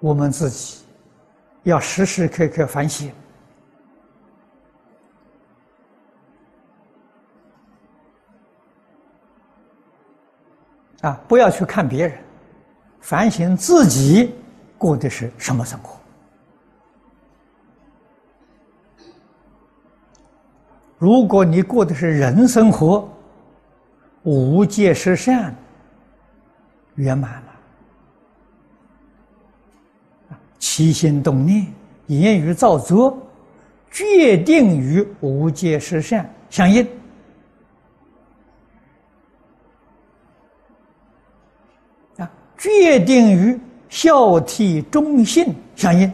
[0.00, 0.78] 我们自己
[1.62, 3.12] 要时时刻刻反省
[11.02, 11.20] 啊！
[11.28, 12.18] 不要去看别人，
[13.00, 14.34] 反省自己
[14.78, 15.98] 过的是什么生活。
[20.98, 23.08] 如果你过的是人生活，
[24.22, 25.54] 无戒十善
[26.94, 27.49] 圆满了。
[30.60, 31.66] 起心动念、
[32.06, 33.18] 言语造作，
[33.90, 36.86] 决定与无界十善相应；
[42.18, 43.58] 啊，决定与
[43.88, 46.06] 孝悌忠信相应。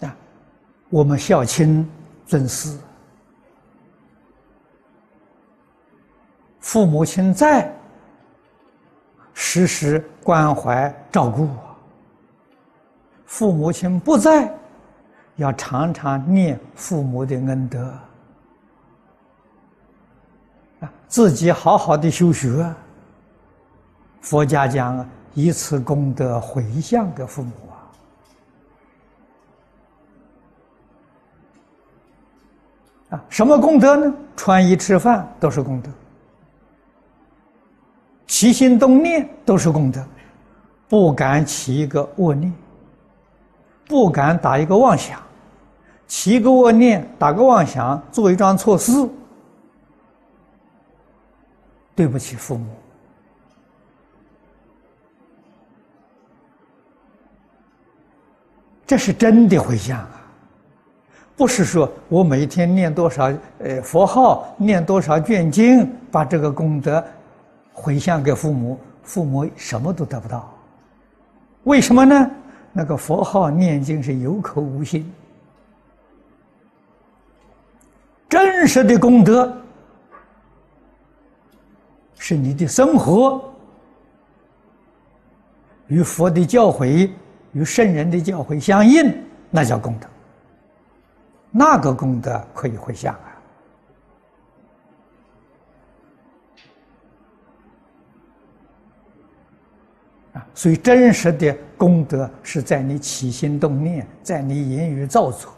[0.00, 0.16] 啊，
[0.88, 1.86] 我们孝亲
[2.26, 2.76] 尊师。
[6.76, 7.72] 父母亲在，
[9.32, 11.46] 时时关怀照顾；
[13.24, 14.54] 父母亲不在，
[15.36, 17.80] 要常常念父母的恩德。
[20.80, 22.70] 啊，自己好好的修学。
[24.20, 27.72] 佛家讲，以此功德回向给父母啊！
[33.16, 34.14] 啊，什么功德呢？
[34.36, 35.90] 穿衣吃饭都是功德。
[38.26, 40.04] 起心动念都是功德，
[40.88, 42.52] 不敢起一个恶念，
[43.86, 45.20] 不敢打一个妄想，
[46.06, 49.08] 起一个恶念，打个妄想，做一桩错事，
[51.94, 52.66] 对不起父母，
[58.86, 60.22] 这是真的回向啊！
[61.36, 67.04] 不是说我每天念多少呃佛号，念多少卷经，把这个功德。
[67.78, 70.50] 回向给父母，父母什么都得不到，
[71.64, 72.30] 为什么呢？
[72.72, 75.12] 那个佛号念经是有口无心，
[78.28, 79.54] 真实的功德
[82.18, 83.52] 是你的生活
[85.88, 87.10] 与佛的教诲、
[87.52, 89.14] 与圣人的教诲相应，
[89.50, 90.08] 那叫功德。
[91.50, 93.14] 那个功德可以回向
[100.36, 100.46] 啊。
[100.54, 105.52] 所以，真实的功德是在你起心动念，在你言语造作，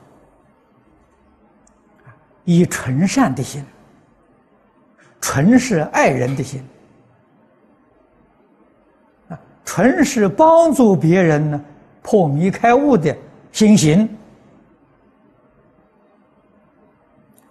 [2.45, 3.65] 以纯善的心，
[5.21, 6.65] 纯是爱人的心，
[9.29, 11.65] 啊，纯是帮助别人呢
[12.03, 13.15] 破迷开悟的
[13.53, 14.09] 心行，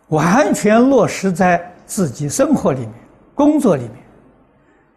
[0.08, 2.94] 完全落实在自己生活里面、
[3.36, 3.96] 工作里面，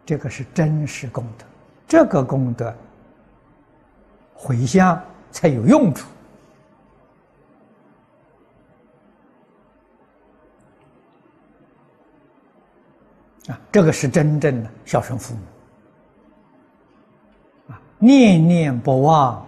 [0.05, 1.45] 这个是真实功德。
[1.91, 2.73] 这个功德
[4.33, 4.97] 回向
[5.29, 6.07] 才有用处
[13.49, 13.59] 啊！
[13.73, 15.41] 这个是真正的孝顺父母
[17.73, 19.45] 啊，念念不忘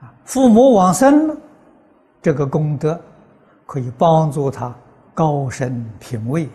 [0.00, 0.14] 啊！
[0.24, 1.36] 父母往生，
[2.22, 2.96] 这个功德
[3.66, 4.72] 可以帮助他
[5.12, 6.48] 高升品位。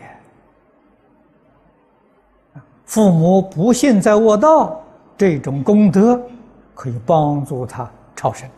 [2.91, 4.83] 父母不幸在卧道，
[5.17, 6.21] 这种功德
[6.75, 8.49] 可以帮助他超生，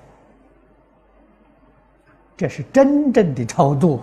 [2.36, 4.02] 这是真正的超度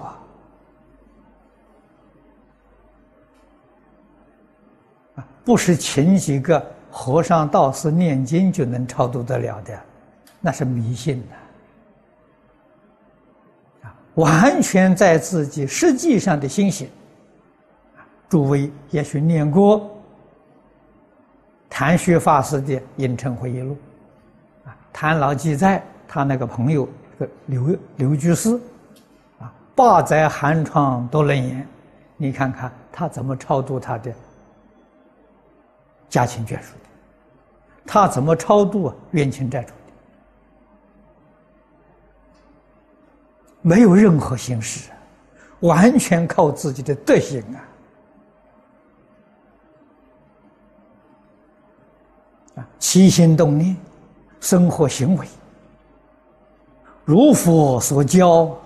[5.17, 5.27] 啊！
[5.45, 9.77] 不是请几个和尚道士念经就能超度得了的，
[10.41, 11.21] 那是迷信
[13.83, 13.93] 的啊！
[14.15, 16.89] 完全在自己实际上的心性。
[18.29, 19.91] 诸位也许念过。
[21.71, 23.79] 谭旭法师的《隐城回忆录》，
[24.69, 26.87] 啊，谭老记载他那个朋友
[27.47, 28.61] 刘刘居士，
[29.39, 31.67] 啊，八载寒窗多冷眼，
[32.17, 34.13] 你看看他怎么超度他的
[36.09, 36.91] 家亲眷属的，
[37.87, 39.75] 他怎么超度冤亲债主的，
[43.63, 44.91] 没有任何形式，
[45.61, 47.63] 完全靠自己的德行啊。
[52.79, 53.77] 起心动念，
[54.41, 55.27] 生活行为，
[57.05, 58.57] 如佛所教，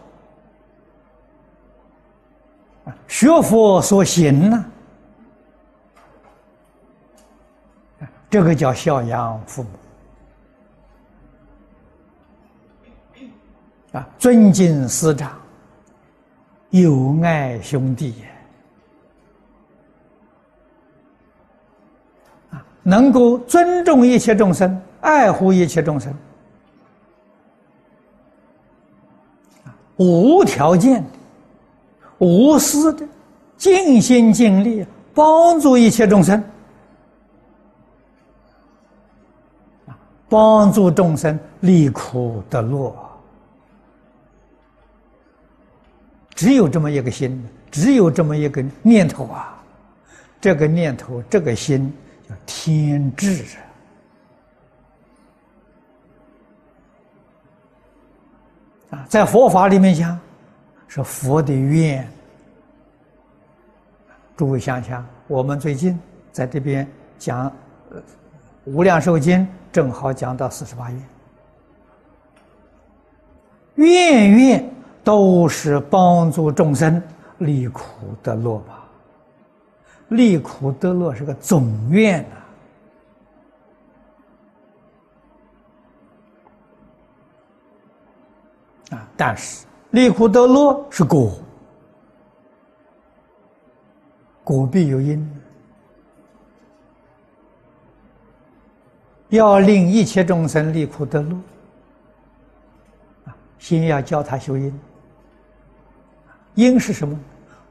[2.85, 4.65] 啊学佛所行呢？
[8.31, 9.69] 这个叫孝养父母
[13.93, 15.39] 啊，尊敬师长，
[16.71, 18.25] 友爱兄弟，
[22.85, 26.15] 能够尊重一切众生，爱护一切众生，
[29.97, 31.09] 无条件的、
[32.19, 33.05] 无私的、
[33.57, 36.41] 尽心尽力帮助一切众生。
[40.27, 42.93] 帮助众生离苦得乐，
[46.35, 47.41] 只有这么一个心，
[47.71, 49.63] 只有这么一个念头啊！
[50.41, 51.93] 这个念头，这个心
[52.29, 53.45] 叫天智
[58.91, 59.05] 啊！
[59.09, 60.19] 在佛法里面讲，
[60.89, 62.07] 是佛的愿。
[64.37, 65.99] 诸位想想，我们最近
[66.33, 66.89] 在这边
[67.19, 67.51] 讲
[68.65, 69.41] 《无量寿经》。
[69.73, 71.03] 正好讲到四十八愿，
[73.75, 74.71] 愿愿
[75.03, 77.03] 都是帮助众生
[77.39, 77.83] 离苦
[78.23, 78.84] 得乐吧？
[80.09, 82.25] 利苦得乐是个总愿
[88.91, 89.09] 呐，啊！
[89.17, 91.39] 但是利苦得乐是果，
[94.45, 95.41] 果必有因。
[99.31, 101.37] 要令一切众生利苦得乐，
[103.25, 104.81] 啊，先要教他修因。
[106.55, 107.19] 因是什么？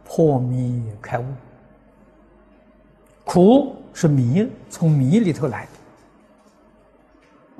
[0.04, 1.26] 破迷开悟。
[3.34, 5.72] 苦是迷，从迷里头来的；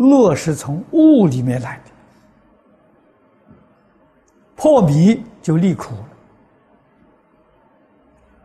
[0.06, 1.84] 乐是从悟里面来的。
[4.56, 6.10] 破迷就离苦了，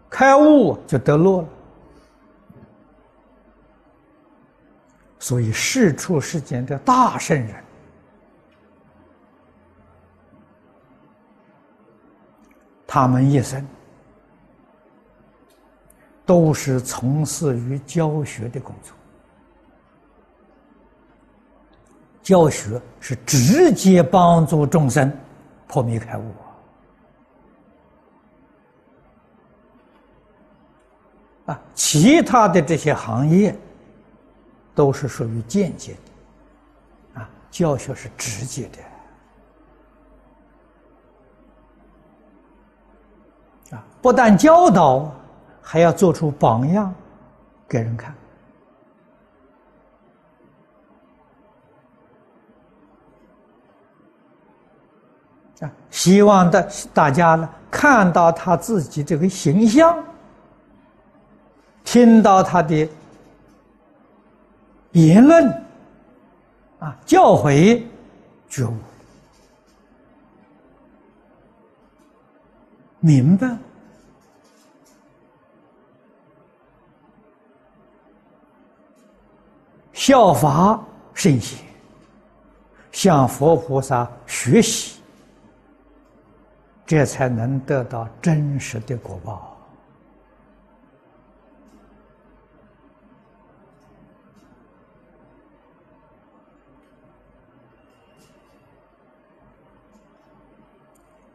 [0.08, 1.48] 开悟就得乐了。
[5.19, 7.62] 所以，世出世间的大圣人，
[12.86, 13.62] 他们一生
[16.28, 18.92] 都是从事于教学的工作。
[22.22, 25.10] 教学是直接帮助众生
[25.66, 26.34] 破迷开悟
[31.46, 31.58] 啊！
[31.72, 33.56] 其他的这些行业。
[34.75, 35.92] 都是属于间接
[37.14, 38.70] 的，啊，教学是直接
[43.69, 45.12] 的，啊，不但教导，
[45.70, 46.94] 还要做出榜样
[47.69, 48.15] 给人看，
[55.61, 60.03] 啊，希望大大家呢看到他自己这个形象，
[61.85, 62.88] 听到他的。
[64.93, 65.47] 言论
[66.79, 67.82] 啊，教诲
[68.49, 68.73] 觉悟，
[73.00, 73.55] 明白，
[80.08, 80.82] 效法
[81.12, 81.58] 圣贤，
[82.90, 85.02] 向佛菩萨学习，
[86.87, 89.55] 这才能得到真实的果报。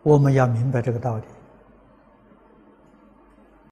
[0.01, 1.23] 我们要明白这个道理。